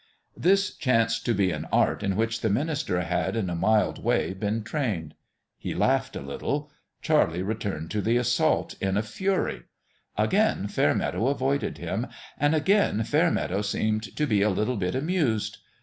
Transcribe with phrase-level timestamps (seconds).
[0.35, 4.33] This chanced to be an art in which the minister had in a mild way
[4.33, 5.13] been trained.
[5.59, 6.71] He laughed a little.
[7.03, 10.53] Charlie returned to the assault BILLY the BEAST STARTS HOME 121 in a fury.
[10.57, 12.09] Again Fairmeadow avoided htm.
[12.39, 15.59] And again Fairmeadow seemed to be a little bit amused.